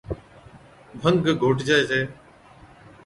ڀنگ 1.01 1.25
گھوٽجي 1.41 1.77
ڇَي 1.89 2.01